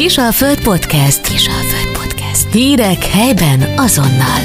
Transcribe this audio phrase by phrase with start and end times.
[0.00, 1.28] Kisalföld Podcast.
[1.28, 2.52] Kisalföld Podcast.
[2.52, 4.40] Hírek helyben azonnal.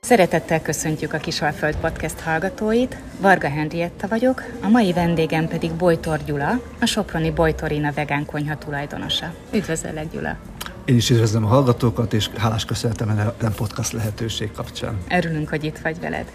[0.00, 2.96] Szeretettel köszöntjük a Kisalföld Podcast hallgatóit.
[3.20, 9.34] Varga Henrietta vagyok, a mai vendégem pedig Bojtor Gyula, a Soproni Bojtorina vegán konyha tulajdonosa.
[9.52, 10.36] Üdvözöllek, Gyula!
[10.84, 14.98] Én is üdvözlöm a hallgatókat, és hálás köszönetem a podcast lehetőség kapcsán.
[15.10, 16.30] Örülünk, hogy itt vagy veled.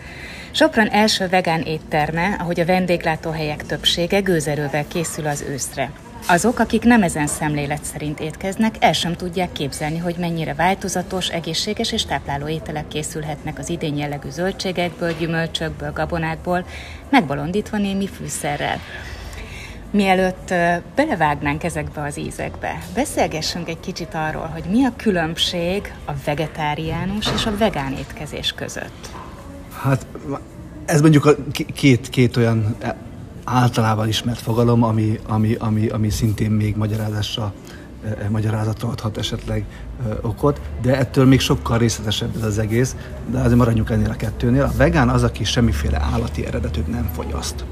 [0.51, 5.91] Sopron első vegán étterme, ahogy a vendéglátóhelyek többsége gőzerővel készül az őszre.
[6.27, 11.91] Azok, akik nem ezen szemlélet szerint étkeznek, el sem tudják képzelni, hogy mennyire változatos, egészséges
[11.91, 16.65] és tápláló ételek készülhetnek az idén jellegű zöldségekből, gyümölcsökből, gabonákból,
[17.09, 18.79] megbolondítva némi fűszerrel.
[19.91, 20.53] Mielőtt
[20.95, 27.45] belevágnánk ezekbe az ízekbe, beszélgessünk egy kicsit arról, hogy mi a különbség a vegetáriánus és
[27.45, 29.09] a vegán étkezés között.
[29.83, 30.05] Hát
[30.85, 31.35] ez mondjuk a
[31.73, 32.75] két, két olyan
[33.49, 37.53] általában ismert fogalom, ami, ami, ami, ami szintén még magyarázásra
[38.29, 39.65] magyarázatra adhat esetleg
[40.21, 42.95] okot, de ettől még sokkal részletesebb ez az egész,
[43.31, 44.63] de azért maradjunk ennél a kettőnél.
[44.63, 47.65] A vegán az, aki semmiféle állati eredetűt nem fogyaszt.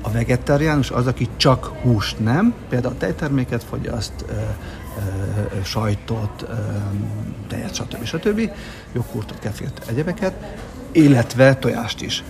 [0.00, 4.32] A vegetariánus az, aki csak húst nem, például tejterméket fogyaszt, ö,
[5.62, 6.46] sajtot,
[7.48, 8.04] tejet, stb.
[8.04, 8.50] stb.
[8.92, 10.34] joghurtot, kefét, egyebeket,
[10.94, 12.22] illetve tojást is.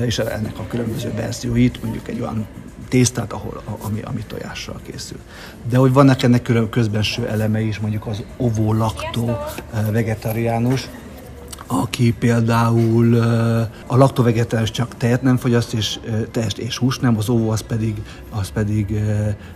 [0.00, 2.46] És ennek a különböző verzióit, mondjuk egy olyan
[2.88, 5.18] tésztát, ahol, ami, ami tojással készül.
[5.68, 9.36] De hogy vannak ennek külön közbenső eleme is, mondjuk az ovó-laktó
[9.90, 10.88] vegetariánus,
[11.66, 13.14] aki például
[13.86, 15.98] a laktovegetáris csak tejet nem fogyaszt, és
[16.30, 19.02] tejet és húst nem, az óvó az pedig, az pedig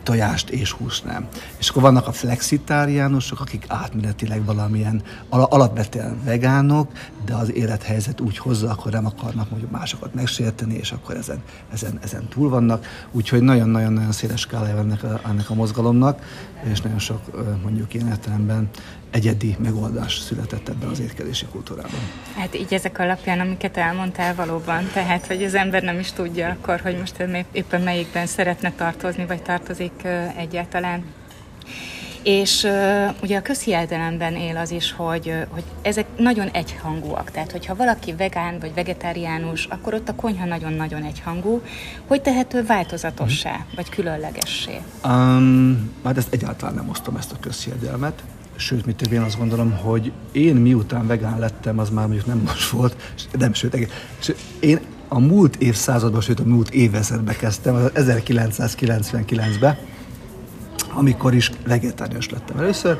[0.02, 1.28] tojást és húst nem.
[1.58, 6.92] És akkor vannak a flexitáriánusok, akik átmenetileg valamilyen alapvetően vegánok,
[7.25, 11.98] de az élethelyzet úgy hozza, akkor nem akarnak mondjuk másokat megsérteni, és akkor ezen, ezen,
[12.02, 12.86] ezen túl vannak.
[13.11, 16.22] Úgyhogy nagyon-nagyon-nagyon széles skálája ennek a, ennek a mozgalomnak,
[16.62, 17.20] és nagyon sok
[17.62, 18.69] mondjuk ilyen értelemben
[19.11, 22.00] egyedi megoldás született ebben az étkezési kultúrában.
[22.37, 26.80] Hát így ezek alapján, amiket elmondtál valóban, tehát hogy az ember nem is tudja akkor,
[26.80, 31.05] hogy most éppen melyikben szeretne tartozni, vagy tartozik egyáltalán.
[32.23, 37.30] És uh, ugye a közhiedelemben él az is, hogy, uh, hogy ezek nagyon egyhangúak.
[37.30, 41.63] Tehát, hogyha valaki vegán vagy vegetáriánus, akkor ott a konyha nagyon-nagyon egyhangú.
[42.07, 43.74] Hogy tehető változatossá, mm.
[43.74, 44.80] vagy különlegessé?
[45.05, 48.23] Um, hát ezt egyáltalán nem osztom ezt a közhiedelmet
[48.61, 52.71] sőt, mit én azt gondolom, hogy én miután vegán lettem, az már mondjuk nem most
[52.71, 52.97] volt,
[53.39, 53.89] nem, sőt,
[54.61, 59.79] én a múlt évszázadban, sőt a múlt évezredben kezdtem, az 1999-ben,
[60.93, 62.98] amikor is vegetárius lettem először.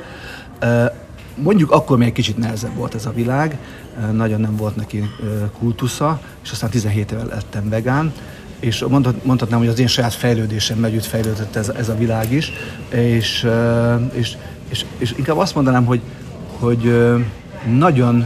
[1.35, 3.59] Mondjuk akkor még kicsit nehezebb volt ez a világ,
[4.13, 5.05] nagyon nem volt neki
[5.59, 8.13] kultusza, és aztán 17 éve lettem vegán,
[8.61, 8.85] és
[9.23, 12.53] mondhatnám, hogy az én saját fejlődésem együtt fejlődött ez, ez a világ is,
[12.89, 13.47] és,
[14.13, 14.37] és
[14.71, 16.01] és, és inkább azt mondanám, hogy,
[16.59, 16.95] hogy
[17.79, 18.25] nagyon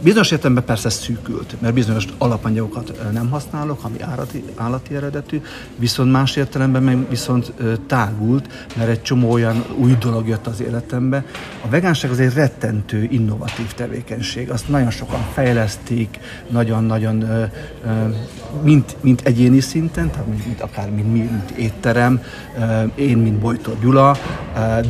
[0.00, 5.42] Bizonyos értelemben persze szűkült, mert bizonyos alapanyagokat nem használok, ami állati, állati eredetű,
[5.76, 7.52] viszont más értelemben meg viszont
[7.86, 11.24] tágult, mert egy csomó olyan új dolog jött az életembe.
[11.64, 14.50] A vegánság az egy rettentő, innovatív tevékenység.
[14.50, 16.18] Azt nagyon sokan fejlesztik,
[16.50, 17.24] nagyon-nagyon,
[18.62, 22.22] mint, mint egyéni szinten, tehát mint, mint akár mint, mint étterem,
[22.94, 24.16] én, mint Bojtor Gyula,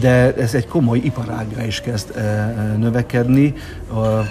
[0.00, 2.14] de ez egy komoly iparágra is kezd
[2.78, 3.54] növekedni,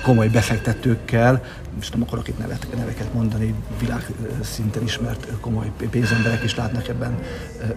[0.03, 1.43] komoly befektetés befektetőkkel,
[1.75, 7.19] most nem akarok itt nevet, neveket mondani, világszinten ismert komoly pénzemberek is látnak ebben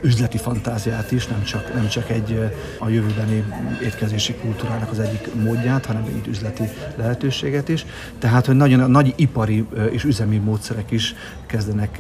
[0.01, 3.45] üzleti fantáziát is, nem csak, nem csak egy a jövőbeni
[3.83, 6.65] étkezési kultúrának az egyik módját, hanem egy üzleti
[6.97, 7.87] lehetőséget is.
[8.19, 11.15] Tehát, hogy nagyon nagy ipari és üzemi módszerek is
[11.47, 11.99] kezdenek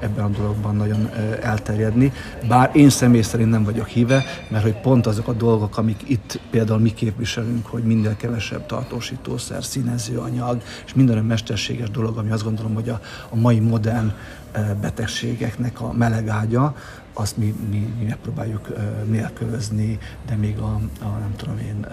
[0.00, 1.10] ebben a dologban nagyon
[1.42, 2.12] elterjedni.
[2.48, 6.40] Bár én személy szerint nem vagyok híve, mert hogy pont azok a dolgok, amik itt
[6.50, 12.74] például mi képviselünk, hogy minden kevesebb tartósítószer, színezőanyag, és minden mesterséges dolog, ami azt gondolom,
[12.74, 14.12] hogy a, a mai modern
[14.80, 16.76] betegségeknek a melegágya,
[17.14, 18.68] azt mi, mi, mi megpróbáljuk
[19.04, 21.86] nélkülözni, de még a, a nem tudom én,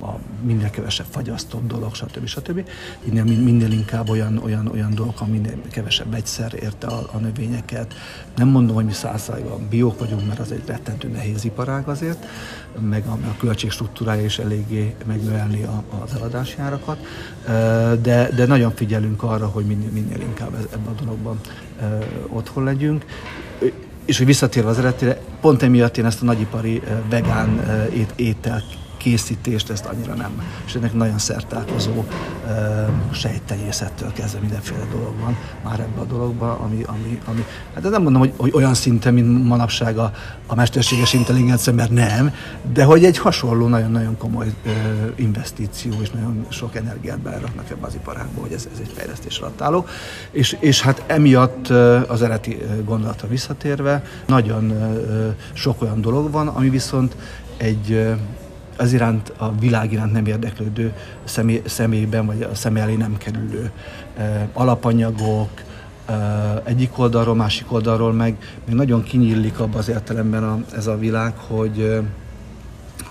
[0.00, 2.26] a minél kevesebb fagyasztott dolog, stb.
[2.26, 2.68] stb.
[3.04, 7.94] Innen minél inkább olyan, olyan, olyan dolgok, minél kevesebb egyszer érte a, a növényeket.
[8.36, 12.26] Nem mondom, hogy mi százszájban biók vagyunk, mert az egy rettentő nehéz iparág azért,
[12.80, 16.98] meg a, a költségstruktúrája is eléggé megnövelni a, az eladási árakat,
[18.02, 21.40] de, de nagyon figyelünk arra, hogy minél, minél inkább ebben a dologban
[22.28, 23.04] otthon legyünk
[24.06, 27.60] és hogy visszatérve az eredetére, pont emiatt én ezt a nagyipari vegán
[27.92, 28.62] ét, étel
[29.06, 30.42] készítést, ezt annyira nem.
[30.66, 32.04] És ennek nagyon szertálkozó
[33.10, 37.44] sejtenyészettől kezdve mindenféle dolog van már ebben a dologban, ami, ami, ami
[37.74, 40.12] hát nem mondom, hogy, hogy olyan szinten, mint manapság a,
[40.46, 42.34] a mesterséges intelligencia, mert nem,
[42.72, 44.70] de hogy egy hasonló, nagyon-nagyon komoly ö,
[45.14, 49.60] investíció, és nagyon sok energiát beleraknak ebbe az iparágba, hogy ez, ez egy fejlesztés alatt
[49.60, 49.86] álló.
[50.30, 51.68] És, és hát emiatt
[52.08, 54.72] az eredeti gondolatra visszatérve, nagyon
[55.52, 57.16] sok olyan dolog van, ami viszont
[57.56, 58.16] egy
[58.76, 60.92] az iránt, a világ iránt nem érdeklődő
[61.24, 63.70] személy, személyben, vagy a személy elé nem kerülő
[64.52, 65.50] alapanyagok,
[66.64, 68.36] egyik oldalról, másik oldalról meg
[68.66, 72.00] még nagyon kinyílik abban az értelemben a, ez a világ, hogy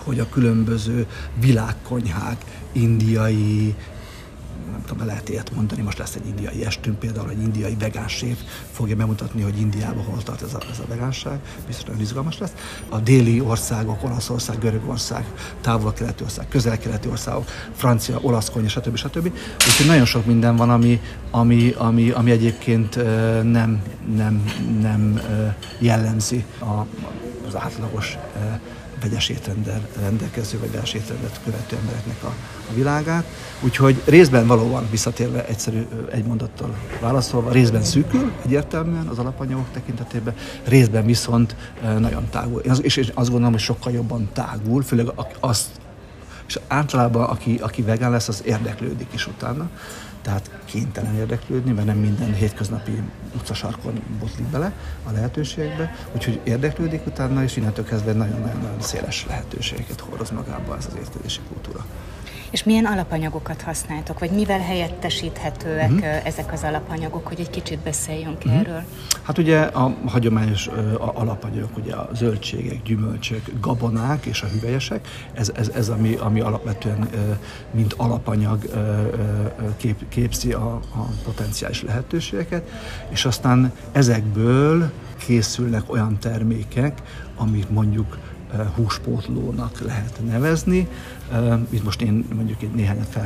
[0.06, 1.06] hogy a különböző
[1.40, 3.74] világkonyhák, indiai,
[4.70, 8.36] nem tudom, lehet ilyet mondani, most lesz egy indiai estünk, például egy indiai vegánsév
[8.72, 12.52] fogja bemutatni, hogy Indiában hol tart ez a, ez a vegánság, biztos nagyon izgalmas lesz.
[12.88, 15.24] A déli országok, Olaszország, Görögország,
[15.60, 17.44] távol-keleti ország, közel-keleti országok,
[17.74, 18.96] Francia, olasz konyha, stb.
[18.96, 19.32] stb.
[19.66, 21.00] Úgyhogy nagyon sok minden van, ami,
[21.30, 22.96] ami, ami, ami egyébként
[23.42, 23.82] nem,
[24.16, 24.44] nem,
[24.80, 25.20] nem
[25.78, 26.86] jellemzi a,
[27.46, 28.18] az átlagos
[29.00, 32.34] vegyes étrenddel rendelkező, vagy vegyes étrendet követő embereknek a,
[32.70, 33.24] a világát.
[33.60, 40.34] Úgyhogy részben valóban visszatérve egyszerű egy mondattal válaszolva, részben szűkül egyértelműen az alapanyagok tekintetében,
[40.64, 41.56] részben viszont
[41.98, 42.60] nagyon tágul.
[42.60, 45.68] És én azt gondolom, hogy sokkal jobban tágul, főleg azt,
[46.46, 49.70] és általában aki, aki vegán lesz, az érdeklődik is utána
[50.26, 53.02] tehát kénytelen érdeklődni, mert nem minden hétköznapi
[53.34, 54.72] utcasarkon botlik bele
[55.04, 60.96] a lehetőségekbe, úgyhogy érdeklődik utána, és innentől kezdve nagyon-nagyon széles lehetőségeket hordoz magába ez az
[60.98, 61.86] étkezési kultúra.
[62.50, 66.26] És milyen alapanyagokat használtok, vagy mivel helyettesíthetőek uh-huh.
[66.26, 68.58] ezek az alapanyagok, hogy egy kicsit beszéljünk uh-huh.
[68.58, 68.82] erről?
[69.22, 70.66] Hát ugye a hagyományos
[70.98, 76.40] a alapanyagok, ugye a zöldségek, gyümölcsök, gabonák és a hüvelyesek, ez, ez, ez ami, ami
[76.40, 77.08] alapvetően
[77.70, 78.64] mint alapanyag
[79.76, 82.70] kép, képzi a, a potenciális lehetőségeket,
[83.08, 87.02] és aztán ezekből készülnek olyan termékek,
[87.36, 88.18] amit mondjuk
[88.74, 90.88] húspótlónak lehet nevezni.
[91.70, 93.18] Itt most én mondjuk egy néhányat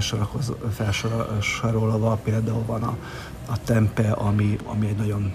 [0.70, 2.96] felsorolva, például van a,
[3.46, 5.32] a tempe, ami, ami egy nagyon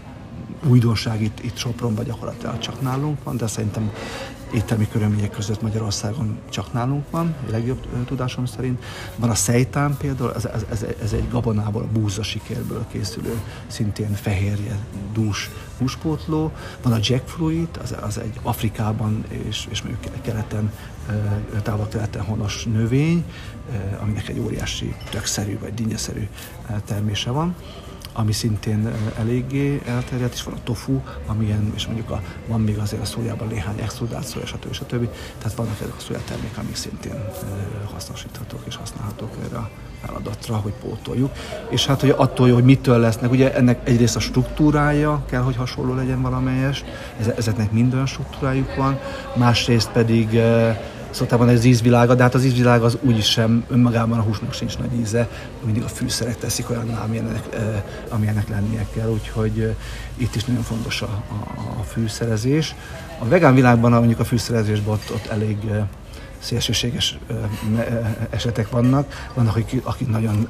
[0.68, 3.92] újdonság itt, itt Sopronban gyakorlatilag csak nálunk van, de szerintem
[4.54, 8.84] éttermi körülmények között Magyarországon csak nálunk van, a legjobb tudásom szerint.
[9.16, 14.78] Van a szejtán például, ez, ez, ez, egy gabonából, a búza sikérből készülő, szintén fehérje,
[15.14, 16.52] dús húspótló.
[16.82, 20.72] Van a jackfruit, az, az egy Afrikában és, és mondjuk keleten,
[21.64, 23.24] távol-keleten honos növény,
[24.02, 26.28] aminek egy óriási tökszerű vagy dinnyeszerű
[26.86, 27.56] termése van
[28.18, 33.02] ami szintén eléggé elterjedt, és van a tofu, amilyen, és mondjuk a, van még azért
[33.02, 34.74] a szójában néhány extrudált szója, stb.
[34.74, 35.08] stb.
[35.38, 37.26] Tehát vannak ezek a szója termékek, amik szintén
[37.92, 39.70] hasznosíthatók és használhatók erre a
[40.06, 41.32] feladatra, hogy pótoljuk.
[41.70, 45.94] És hát, hogy attól, hogy mitől lesznek, ugye ennek egyrészt a struktúrája kell, hogy hasonló
[45.94, 46.84] legyen valamelyes,
[47.38, 49.00] ezeknek minden struktúrájuk van,
[49.36, 50.40] másrészt pedig
[51.16, 54.78] Szóval van ez ízvilága, de hát az ízvilág az úgyis sem, önmagában a húsnak sincs
[54.78, 55.30] nagy íze,
[55.64, 57.48] mindig a fűszerek teszik olyan, amilyenek,
[58.10, 59.76] amilyenek lennie kell, úgyhogy
[60.18, 62.76] itt is nagyon fontos a, a, a fűszerezés.
[63.20, 65.58] A vegán világban mondjuk a fűszerezésben ott, ott elég
[66.40, 67.18] szélsőséges
[68.30, 69.30] esetek vannak.
[69.34, 70.48] Vannak, akik, akik nagyon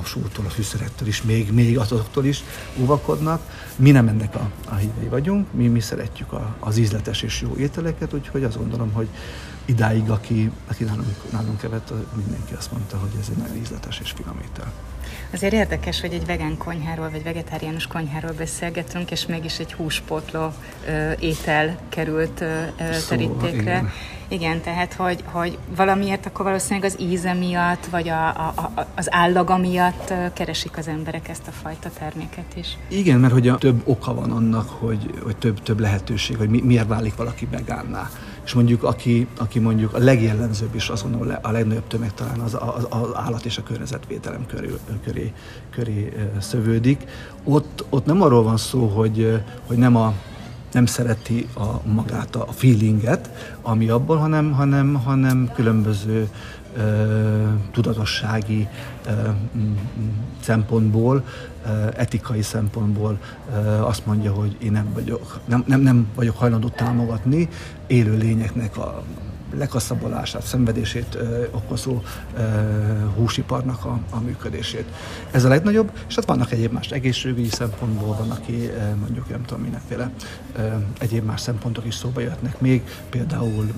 [0.00, 2.44] a sútól, a fűszerektől is, még, még azoktól is
[2.80, 3.40] óvakodnak.
[3.76, 7.56] Mi nem ennek a, a hívei vagyunk, mi, mi szeretjük a, az ízletes és jó
[7.56, 9.08] ételeket, úgyhogy azt gondolom, hogy
[9.64, 14.10] idáig, aki, aki nálunk, nálunk evett, mindenki azt mondta, hogy ez egy nagyon ízletes és
[14.10, 14.72] finom étel.
[15.32, 20.52] Azért érdekes, hogy egy vegán konyháról vagy vegetáriánus konyháról beszélgetünk, és mégis egy húspótló
[20.86, 22.64] ö, étel került ö,
[23.08, 23.60] terítékre.
[23.60, 23.90] Igen.
[24.28, 29.12] igen, tehát hogy, hogy valamiért akkor valószínűleg az íze miatt, vagy a, a, a, az
[29.14, 32.76] állaga miatt keresik az emberek ezt a fajta terméket is.
[32.88, 36.60] Igen, mert hogy a több oka van annak, hogy, hogy több, több lehetőség, hogy mi,
[36.60, 38.10] miért válik valaki vegánná
[38.44, 41.04] és mondjuk aki, aki mondjuk a legjellemzőbb is azt
[41.42, 44.68] a legnagyobb tömeg talán az, az, az állat és a környezetvédelem köré,
[45.04, 45.32] köré,
[45.70, 47.04] köré szövődik.
[47.44, 50.14] Ott, ott nem arról van szó, hogy, hogy nem a
[50.72, 56.28] nem szereti a magát, a feelinget, ami abból, hanem, hanem, hanem különböző
[57.70, 58.68] tudatossági
[60.40, 61.24] szempontból,
[61.96, 63.18] etikai szempontból
[63.80, 67.48] azt mondja, hogy én nem vagyok, nem, nem, nem vagyok hajlandó támogatni
[67.86, 69.02] élő lényeknek a
[69.56, 72.00] lekaszabolását, szenvedését ö, okozó
[72.36, 72.40] ö,
[73.16, 74.84] húsiparnak a, a működését.
[75.30, 79.44] Ez a legnagyobb, és hát vannak egyéb más egészségügyi szempontból, van, aki ö, mondjuk nem
[79.44, 80.10] tudom, mindenféle
[80.56, 80.60] ö,
[80.98, 83.72] egyéb más szempontok is szóba jöhetnek még, például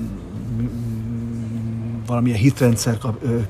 [2.07, 2.99] valamilyen hitrendszer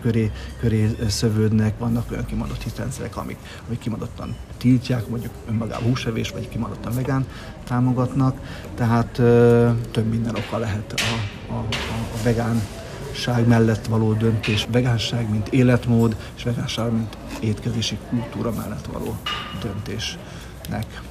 [0.03, 0.31] köré,
[0.61, 6.95] köré szövődnek, vannak olyan kimondott hitrendszerek, amik, amik kimondottan tiltják, mondjuk önmagában húsevés, vagy kimondottan
[6.95, 7.27] vegán
[7.65, 8.39] támogatnak,
[8.75, 9.11] tehát
[9.91, 12.63] több minden oka lehet a, a, a, vegán
[13.15, 19.17] vegánság mellett való döntés, vegánság, mint életmód, és vegánság, mint étkezési kultúra mellett való
[19.63, 21.03] döntésnek.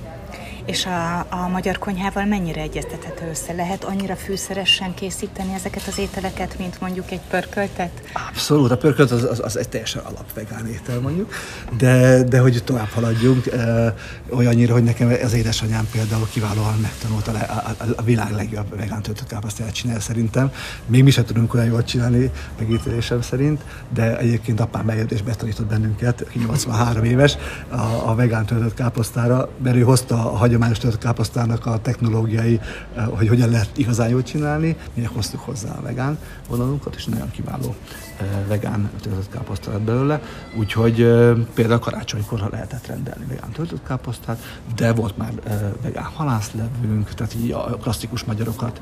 [0.65, 3.53] És a, a magyar konyhával mennyire egyeztethető össze?
[3.53, 7.91] Lehet annyira fűszeresen készíteni ezeket az ételeket, mint mondjuk egy pörköltet?
[8.29, 11.33] Abszolút, a pörkölt az, az, az egy teljesen alapvegán étel mondjuk,
[11.77, 13.95] de, de hogy tovább haladjunk, e,
[14.29, 19.27] olyannyira, hogy nekem az édesanyám például kiválóan megtanult a, a, a, világ legjobb vegán töltött
[19.27, 20.51] káposztáját szerintem.
[20.85, 23.61] Még mi sem tudunk olyan jól csinálni, megítélésem szerint,
[23.93, 27.37] de egyébként apám bejött és betanított bennünket, 83 éves,
[27.69, 32.59] a, a vegán töltött káposztára, mert ő hozta a hagyományos káposztának a technológiai,
[32.95, 36.17] eh, hogy hogyan lehet igazán jól csinálni, mi hoztuk hozzá a vegán
[36.49, 37.75] vonalunkat, és nagyon kiváló
[38.17, 40.21] eh, vegán töltött káposzta lett belőle,
[40.57, 44.39] úgyhogy eh, például karácsonykor lehetett rendelni vegán töltött káposztát,
[44.75, 45.33] de volt már
[45.81, 48.81] vegán halászlevünk, tehát így a klasszikus magyarokat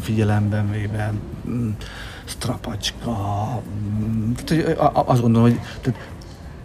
[0.00, 1.12] figyelemben véve,
[1.48, 1.70] mm,
[2.24, 3.62] strapacska,
[4.04, 6.00] mm, tehát, azt gondolom, hogy tehát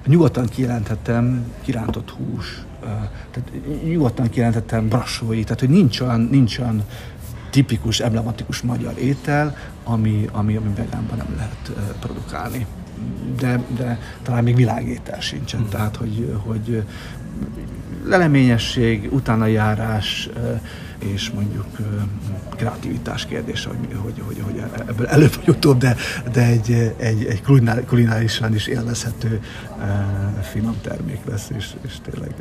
[0.05, 2.65] nyugodtan kijelenthetem kirántott hús,
[3.31, 3.51] tehát
[3.83, 6.83] nyugodtan kijelentettem brassói, tehát hogy nincs olyan, nincs olyan
[7.49, 12.65] tipikus, emblematikus magyar étel, ami, ami, ami vegánban nem lehet produkálni.
[13.39, 15.69] De, de talán még világétel sincsen, hmm.
[15.69, 16.83] tehát hogy, hogy
[18.05, 20.29] leleményesség, utána járás,
[20.99, 21.65] és mondjuk
[22.55, 25.95] kreativitás kérdése, hogy, hogy, hogy, hogy ebből előbb vagy utóbb, de,
[26.31, 27.41] de egy, egy, egy
[27.85, 29.41] kulinárisan is élvezhető
[30.41, 32.31] finom termék lesz, és, és tényleg.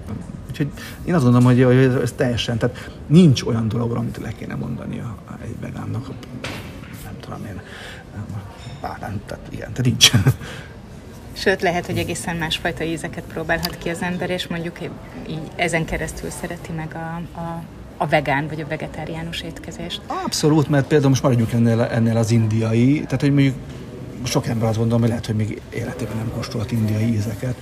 [0.48, 0.68] Úgyhogy
[1.04, 4.98] én azt gondolom, hogy, hogy ez teljesen, tehát nincs olyan dolog, amit le kéne mondani
[5.00, 6.06] a, a egy vegánnak,
[7.04, 7.60] nem tudom én,
[8.80, 10.10] bárán, tehát ilyen, tehát nincs.
[11.32, 14.78] Sőt, lehet, hogy egészen másfajta ízeket próbálhat ki az ember, és mondjuk
[15.28, 17.62] így ezen keresztül szereti meg a, a
[17.96, 20.00] a vegán vagy a vegetáriánus étkezést?
[20.24, 23.54] Abszolút, mert például most maradjunk ennél, ennél az indiai, tehát hogy mondjuk
[24.24, 27.54] sok ember azt gondolom, hogy lehet, hogy még életében nem kóstolt indiai ízeket,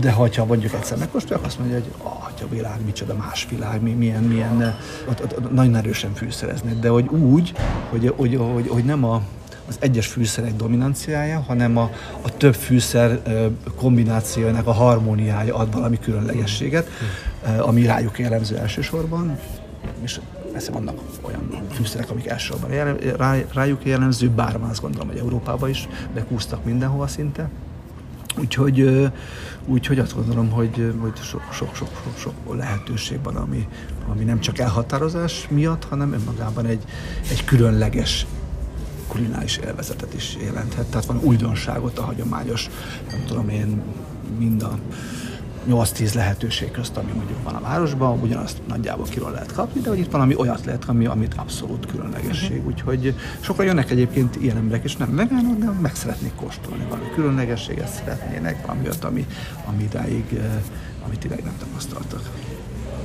[0.00, 4.22] de ha mondjuk egyszer megkóstolják, azt mondja, hogy ah, a világ, micsoda más világ, milyen,
[4.22, 4.76] milyen,
[5.08, 7.52] ott, ott, ott nagyon erősen fűszerezni, de hogy úgy,
[7.88, 9.22] hogy, hogy, hogy, hogy nem a,
[9.68, 11.90] az egyes fűszerek dominanciája, hanem a,
[12.22, 13.20] a több fűszer
[13.76, 16.88] kombinációjának a harmóniája ad valami különlegességet,
[17.60, 19.38] ami rájuk jellemző elsősorban,
[20.02, 20.20] és
[20.52, 22.70] persze vannak olyan fűszerek, amik elsősorban
[23.52, 27.50] rájuk jellemző, bár azt gondolom, hogy Európában is bekúztak mindenhova szinte.
[28.38, 29.08] Úgyhogy,
[29.66, 33.68] úgyhogy azt gondolom, hogy, hogy sok, sok, sok, sok, sok lehetőség van, ami,
[34.08, 36.82] ami nem csak elhatározás miatt, hanem önmagában egy,
[37.30, 38.26] egy különleges
[39.08, 40.86] kulináris élvezetet is jelenthet.
[40.86, 42.68] Tehát van újdonságot a hagyományos,
[43.10, 43.82] nem tudom én,
[44.38, 44.78] mind a
[45.68, 49.98] 8-10 lehetőség közt, ami mondjuk van a városban, ugyanazt nagyjából kiről lehet kapni, de hogy
[49.98, 52.56] itt valami olyat lehet, ami, amit abszolút különlegesség.
[52.56, 52.66] Uh-huh.
[52.66, 57.88] Úgyhogy sokan jönnek egyébként ilyen emberek, és nem vegánok, de meg szeretnék kóstolni valami különlegességet
[57.88, 59.26] szeretnének, valami olyat, ami,
[59.66, 60.44] ami idáig, eh,
[61.06, 62.22] amit idáig nem tapasztaltak.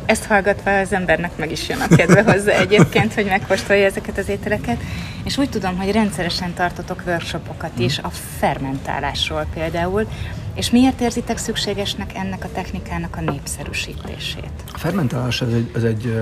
[0.05, 4.29] Ezt hallgatva az embernek meg is jön a kedve hozzá egyébként, hogy megkóstolja ezeket az
[4.29, 4.77] ételeket.
[5.23, 8.09] És úgy tudom, hogy rendszeresen tartotok workshopokat is a
[8.39, 10.07] fermentálásról például.
[10.55, 14.51] És miért érzitek szükségesnek ennek a technikának a népszerűsítését?
[14.73, 16.17] A fermentálás ez egy, ez egy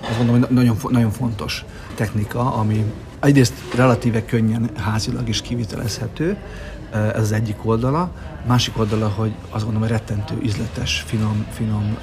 [0.00, 2.84] azt mondom, nagyon, nagyon fontos technika, ami
[3.20, 6.36] egyrészt relatíve könnyen házilag is kivitelezhető,
[6.92, 8.10] ez az egyik oldala.
[8.46, 11.96] Másik oldala, hogy azt gondolom, hogy rettentő, ízletes, finom, finom,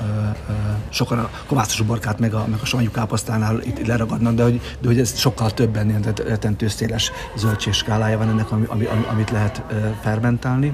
[0.90, 4.88] sokan a kovászos uborkát meg a, meg a savanyú káposztánál itt, leragadnak, de hogy, de
[4.88, 9.64] hogy ez sokkal többen ilyen rettentő széles zöldségskálája van ennek, ami, ami, amit lehet
[10.02, 10.74] fermentálni.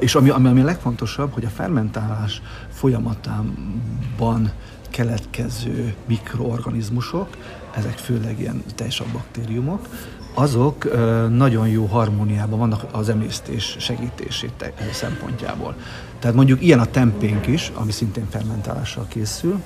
[0.00, 4.52] És ami, ami, ami a legfontosabb, hogy a fermentálás folyamatában
[4.90, 7.28] keletkező mikroorganizmusok,
[7.74, 9.88] ezek főleg ilyen teljesabb baktériumok,
[10.34, 10.88] azok
[11.30, 15.74] nagyon jó harmóniában vannak az emésztés segítését szempontjából.
[16.18, 19.62] Tehát mondjuk ilyen a tempénk is, ami szintén fermentálással készül,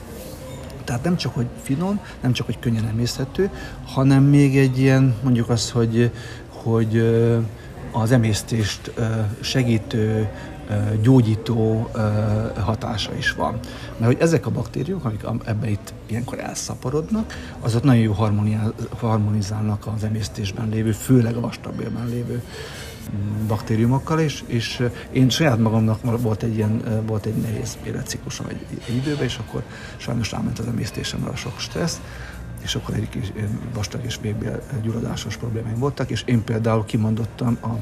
[0.85, 3.51] tehát nem csak, hogy finom, nem csak, hogy könnyen emészhető,
[3.87, 6.11] hanem még egy ilyen, mondjuk az, hogy,
[6.49, 7.03] hogy
[7.93, 8.93] az emésztést
[9.41, 10.29] segítő
[11.03, 11.91] gyógyító
[12.61, 13.59] hatása is van.
[13.99, 18.15] Mert hogy ezek a baktériumok, amik ebbe itt ilyenkor elszaporodnak, azok nagyon jó
[18.99, 22.43] harmonizálnak az emésztésben lévő, főleg a vastagbélben lévő
[23.15, 28.67] mm, baktériumokkal, és, és én saját magamnak volt egy ilyen, volt egy nehéz életciklusom egy,
[28.89, 29.63] egy időben, és akkor
[29.97, 32.01] sajnos ráment az emésztésemre a sok stressz,
[32.63, 33.33] és akkor egy kis
[33.75, 37.77] vastag és végbél gyulladásos problémáim voltak, és én például kimondottam a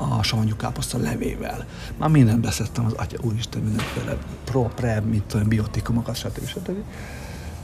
[0.00, 1.66] a savanyú káposzta levével.
[1.96, 6.46] Már mindent beszedtem, az atya, úristen, mindenféle pro, pre, mint tudom, biotikumokat, stb.
[6.46, 6.76] stb.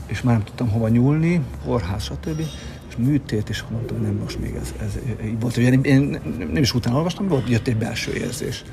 [0.07, 2.41] És már nem tudtam hova nyúlni, kórház, stb.
[2.89, 5.57] És műtét, és mondtam, nem most még ez, ez így volt.
[5.57, 6.21] Ugye én
[6.53, 8.65] nem is utána olvastam, volt, jött egy belső érzés.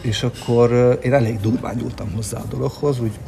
[0.00, 3.18] És akkor én elég durván nyúltam hozzá a dologhoz, úgy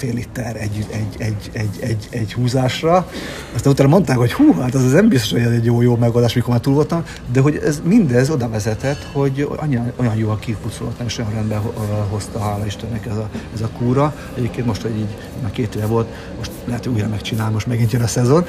[0.00, 3.08] fél liter egy, egy, egy, egy, egy, egy húzásra.
[3.54, 6.34] Aztán utána mondták, hogy hú, hát az nem biztos, hogy ez egy jó, jó megoldás,
[6.34, 7.02] mikor már túl voltam,
[7.32, 11.60] de hogy ez mindez oda vezetett, hogy annyi, olyan jó a kipucolottam, és olyan rendben
[12.10, 14.14] hozta, hála Istennek ez a, ez a kúra.
[14.36, 17.92] Egyébként most, hogy így már két éve volt, most lehet, hogy újra megcsinál, most megint
[17.92, 18.44] jön a szezon.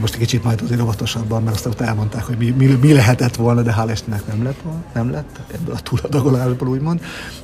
[0.00, 3.62] Most egy kicsit majd azért óvatosabban, mert aztán elmondták, hogy mi, mi, mi, lehetett volna,
[3.62, 4.58] de hála Istennek nem lett,
[4.94, 7.00] nem lett ebből a túladagolásból úgymond.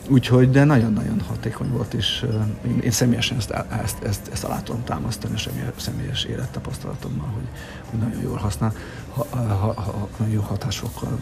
[0.09, 2.27] Úgyhogy, de nagyon-nagyon hatékony volt, és
[2.67, 3.51] én, én személyesen ezt,
[3.83, 5.35] ezt, ezt, ezt alá tudom támasztani
[5.77, 7.49] a személyes élettapasztalatommal, hogy,
[7.91, 8.73] hogy nagyon jól használ,
[9.15, 11.19] ha, ha, ha, nagyon jó hatásokkal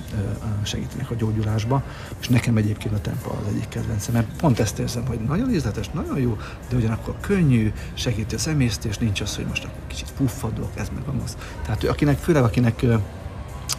[0.62, 1.82] segítenek a gyógyulásba,
[2.20, 5.90] és nekem egyébként a tempo az egyik kedvencem, mert pont ezt érzem, hogy nagyon ízletes,
[5.90, 6.36] nagyon jó,
[6.68, 11.20] de ugyanakkor könnyű, segíti a szemésztés, nincs az, hogy most akkor kicsit puffadok, ez meg
[11.24, 11.36] az.
[11.62, 12.84] Tehát akinek, főleg akinek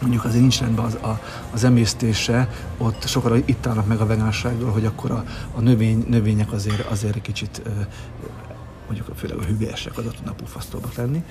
[0.00, 1.20] mondjuk azért nincs rendben az, a,
[1.52, 2.48] az emésztése,
[2.78, 5.24] ott sokan itt állnak meg a vegánságról, hogy akkor a,
[5.54, 7.62] a növény, növények azért, azért kicsit
[8.86, 11.24] mondjuk főleg a hüvelyesek az tudnak pufasztóbbak lenni,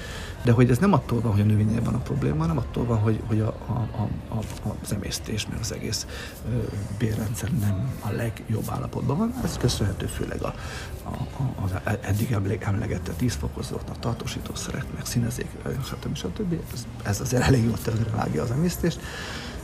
[0.44, 2.98] de hogy ez nem attól van, hogy a növényen van a probléma, hanem attól van,
[2.98, 6.08] hogy, hogy a, a, a, a, az emésztés, meg az egész
[6.50, 6.58] ö,
[6.98, 9.34] bérrendszer nem a legjobb állapotban van.
[9.44, 10.56] Ez köszönhető főleg a,
[11.04, 15.48] a, a, az eddig emlegetett ízfokozóknak, tartósítószereknek, színezék,
[15.86, 16.16] stb.
[16.16, 16.54] stb.
[16.74, 17.78] Ez, ez azért elég jól
[18.16, 19.00] vágja az emésztést.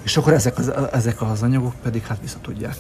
[0.04, 2.76] És akkor ezek az, ezek az anyagok pedig hát vissza tudják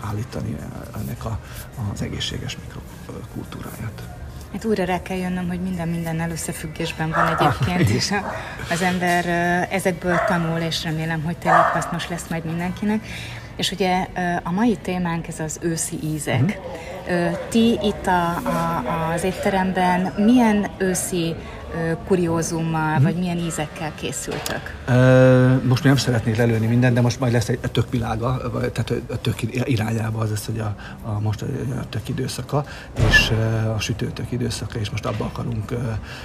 [0.00, 0.56] állítani
[0.96, 1.38] ennek a,
[1.92, 4.02] az egészséges mikrokultúráját.
[4.52, 8.24] Hát újra rá kell jönnöm, hogy minden mindennel összefüggésben van egyébként, és a,
[8.70, 9.26] az ember
[9.70, 13.06] ezekből tanul, és remélem, hogy tényleg hasznos lesz majd mindenkinek.
[13.56, 14.06] És ugye
[14.42, 16.42] a mai témánk ez az őszi ízek.
[16.42, 17.32] Mm-hmm.
[17.48, 18.84] Ti itt a, a,
[19.14, 21.34] az étteremben milyen őszi
[22.06, 23.02] kuriózummal, hmm.
[23.02, 24.74] vagy milyen ízekkel készültök?
[25.62, 28.40] Most még nem szeretnék lelőni mindent, de most majd lesz egy tök világa,
[28.72, 31.46] tehát a tök irányába az lesz, hogy a, a most a
[31.88, 32.64] tök időszaka,
[33.08, 33.32] és
[33.76, 35.72] a sütőtök időszaka, és most abba akarunk.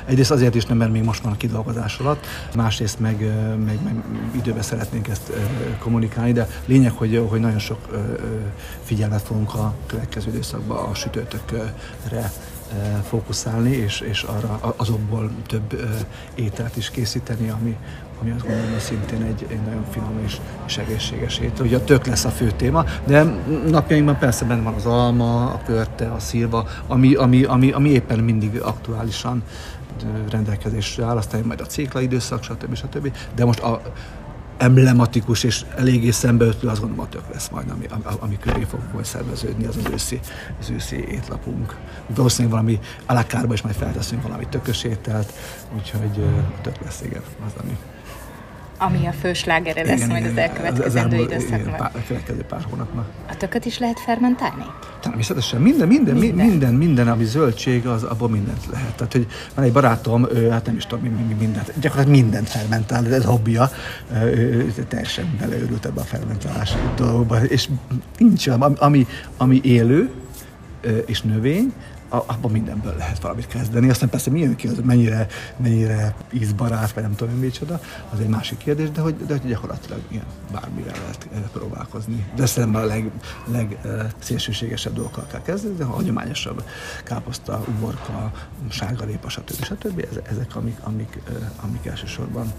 [0.06, 3.20] Egyrészt azért is nem, mert még most van a kidolgozás alatt, másrészt meg,
[3.65, 3.96] meg, meg
[4.36, 5.32] időben szeretnénk ezt
[5.80, 7.80] kommunikálni, de lényeg, hogy, hogy nagyon sok
[8.84, 12.32] figyelmet fogunk a következő időszakban a sütőtökre
[13.04, 15.90] fókuszálni, és, és arra azokból több
[16.36, 17.78] ételt is készíteni, ami,
[18.22, 21.66] ami azt gondolom, hogy szintén egy, egy nagyon finom és, és egészséges étel.
[21.66, 23.24] Ugye a tök lesz a fő téma, de
[23.68, 28.20] napjainkban persze benne van az alma, a pörte, a szilva, ami, ami, ami, ami éppen
[28.20, 29.44] mindig aktuálisan
[30.30, 32.76] rendelkezésre áll, aztán majd a cékla időszak, stb.
[32.76, 33.12] stb.
[33.36, 33.82] De most a,
[34.62, 37.86] emblematikus és eléggé szembeötlő, azt gondolom, tök lesz majd, ami,
[38.19, 40.19] ami köré fog majd szerveződni, az az őszi,
[40.60, 41.76] az őszi étlapunk.
[42.08, 45.34] Valószínűleg valami alakárba is majd felteszünk valami tökös ételt,
[45.76, 46.24] úgyhogy
[46.62, 47.78] tök lesz, igen, az, ami
[48.82, 51.80] ami a főslágere lesz igen, majd igen, az elkövetkezendő időszakban.
[51.80, 53.06] A következő pár hónapban.
[53.30, 54.65] A tököt is lehet fermentálni?
[55.00, 58.96] Természetesen minden, minden, minden, minden, minden ami zöldség, az abból mindent lehet.
[58.96, 62.50] Tehát, hogy van egy barátom, ő, hát nem is tudom, mi, mi, mindent, gyakorlatilag mindent
[62.50, 63.70] fermentál, ez hobbija,
[64.13, 67.70] ő, ő teljesen beleőrült ebbe a fermentálás dolgokba, és
[68.17, 70.10] nincs, ami, ami élő,
[71.06, 71.74] és növény,
[72.12, 73.89] abban mindenből lehet valamit kezdeni.
[73.89, 77.80] Aztán persze milyen ki az, mennyire, mennyire ízbarát, vagy nem tudom micsoda,
[78.13, 82.26] az egy másik kérdés, de hogy, de hogy gyakorlatilag ilyen bármire lehet eh, próbálkozni.
[82.36, 83.12] De szerintem a leg,
[83.45, 86.63] legszélsőségesebb dolgokkal kell kezdeni, de a hagyományosabb
[87.04, 88.32] káposzta, uborka,
[88.69, 89.63] sárgarépa, stb.
[89.63, 90.06] stb.
[90.30, 92.54] Ezek, amik, amik, eh, amik elsősorban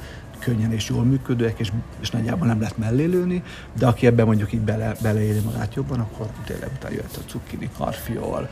[0.45, 3.43] könnyen és jól működőek, és, és nagyjából nem lehet mellé lőni,
[3.79, 7.71] de aki ebben mondjuk így bele, beleéli magát jobban, akkor tényleg utána jöhet a cukkini,
[7.77, 8.49] karfiol,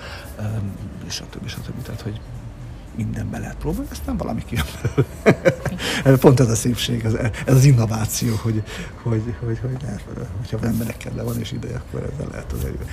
[1.07, 1.49] és stb.
[1.49, 1.83] stb.
[1.83, 2.21] Tehát, hogy
[2.97, 4.65] mindenbe lehet próbálni, aztán valami kijön
[6.21, 7.15] Pont ez a szépség, ez,
[7.47, 8.63] ez az innováció, hogy,
[9.03, 10.05] hogy, hogy, hogy lehet,
[10.39, 12.91] hogyha az emberekkel le van és ideje, akkor ezzel lehet azért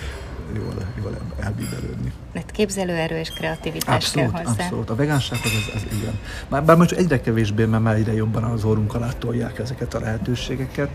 [0.55, 2.11] jól, jól elbíbelődni.
[2.33, 4.63] Mert képzelőerő és kreativitás abszolút, kell hozzá.
[4.63, 6.19] Abszolút, a vegansághoz ez, ez igen.
[6.49, 9.99] Bár, bár most egyre kevésbé, mert már egyre jobban az orrunk alá tolják ezeket a
[9.99, 10.89] lehetőségeket,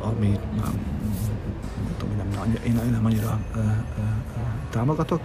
[0.00, 0.80] ami nem,
[1.84, 4.35] nem tudom, nem, én, én nem annyira uh, uh,
[4.70, 5.20] támogatok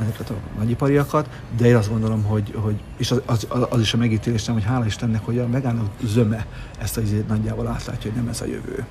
[0.00, 3.96] ezeket a nagyipariakat, de én azt gondolom, hogy, hogy és az, az, az is a
[3.96, 6.46] megítélésem, hogy hála Istennek, hogy a vegánok zöme
[6.78, 8.84] ezt az nagyjából átlátja, hogy nem ez a jövő,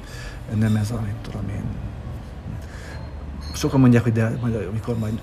[0.56, 1.64] nem ez a, nem tudom én,
[3.56, 5.20] sokan mondják, hogy de majd, amikor majd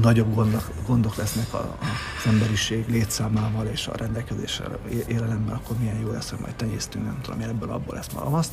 [0.00, 1.76] nagyobb gondok, gondok lesznek a,
[2.18, 7.18] az emberiség létszámával és a rendelkezéssel, élelemmel, akkor milyen jó lesz, hogy majd tenyésztünk, nem
[7.22, 8.50] tudom, ebből abból lesz ma azt.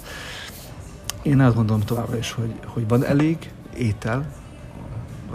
[1.21, 4.25] Én azt gondolom továbbra is, hogy, hogy van elég étel,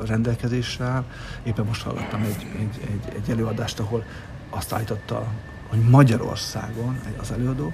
[0.06, 1.02] rendelkezésre
[1.42, 4.04] Éppen most hallottam egy, egy, egy, egy előadást, ahol
[4.50, 5.26] azt állította,
[5.68, 7.72] hogy Magyarországon, az előadó,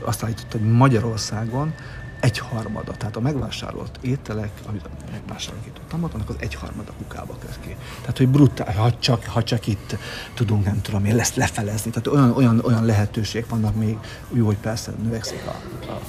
[0.00, 1.74] azt állította, hogy Magyarországon
[2.20, 7.36] egy harmada, tehát a megvásárolt ételek, amit megvásárolunk itt ott, annak az egy harmada kukába
[7.38, 7.76] köt ki.
[8.00, 9.96] Tehát, hogy brutál, ha csak, ha csak itt
[10.34, 11.90] tudunk, nem tudom én, lesz lefelezni.
[11.90, 13.98] Tehát olyan, olyan, olyan lehetőség vannak még,
[14.32, 15.56] jó, hogy persze növekszik a,
[15.90, 16.00] a,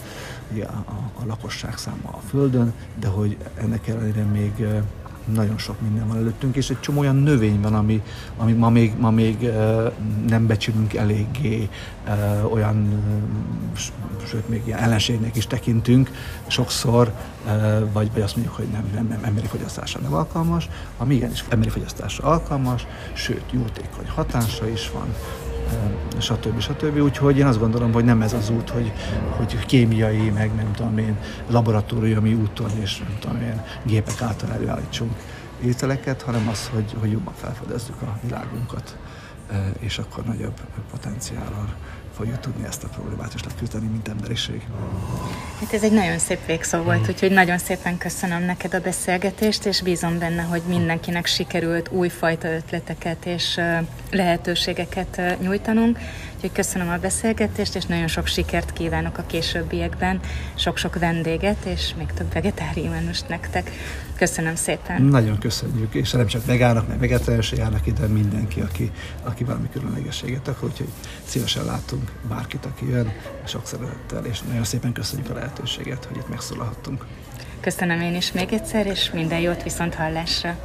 [0.62, 4.66] a, a lakosság száma a Földön, de hogy ennek ellenére még
[5.34, 8.02] nagyon sok minden van előttünk, és egy csomó olyan növény van, ami,
[8.38, 9.50] ami ma még, ma még
[10.28, 11.70] nem becsülünk eléggé,
[12.52, 13.04] olyan,
[14.28, 16.12] sőt, még ilyen ellenségnek is tekintünk
[16.48, 17.12] sokszor,
[17.94, 21.70] vagy, vagy azt mondjuk, hogy nem, nem, nem emberi fogyasztásra nem alkalmas, ami igenis emberi
[21.70, 25.08] fogyasztásra alkalmas, sőt, jótékony hatása is van,
[26.18, 26.60] stb.
[26.60, 27.02] stb.
[27.02, 28.92] Úgyhogy én azt gondolom, hogy nem ez az út, hogy,
[29.30, 31.18] hogy kémiai, meg nem tudom én,
[31.50, 35.12] laboratóriumi úton és nem tudom én, gépek által előállítsunk
[35.64, 38.98] ételeket, hanem az, hogy, hogy jobban felfedezzük a világunkat,
[39.80, 40.60] és akkor nagyobb
[40.92, 41.74] potenciállal
[42.16, 44.68] fogjuk tudni ezt a problémát is leküzdeni, mint emberiség.
[45.60, 47.10] Hát ez egy nagyon szép végszó volt, mm.
[47.10, 53.26] úgyhogy nagyon szépen köszönöm neked a beszélgetést, és bízom benne, hogy mindenkinek sikerült újfajta ötleteket
[53.26, 53.60] és
[54.12, 56.00] lehetőségeket nyújtanunk.
[56.38, 60.20] Úgyhogy köszönöm a beszélgetést, és nagyon sok sikert kívánok a későbbiekben,
[60.56, 63.72] sok-sok vendéget, és még több vegetáriánust nektek.
[64.18, 65.02] Köszönöm szépen.
[65.02, 68.92] Nagyon köszönjük, és nem csak vegánok, meg vegetáriánus járnak ide mindenki, aki,
[69.24, 70.88] aki valami különlegességet akar, úgyhogy
[71.26, 73.14] szívesen látunk bárkit, aki jön,
[73.46, 77.06] sok szeretettel, és nagyon szépen köszönjük a lehetőséget, hogy itt megszólalhattunk.
[77.60, 80.58] Köszönöm én is még egyszer, és minden jót viszont hallásra.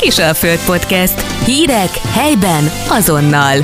[0.00, 1.44] Kisalföld Podcast.
[1.44, 3.58] Hírek helyben azonnal.